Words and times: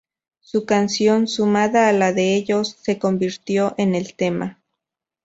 Su 0.39 0.65
canción, 0.65 1.27
sumada 1.27 1.87
a 1.87 1.93
la 1.93 2.11
de 2.11 2.33
ellos, 2.35 2.75
se 2.81 2.97
convirtió 2.97 3.75
en 3.77 3.93
el 3.93 4.15
tema. 4.15 4.57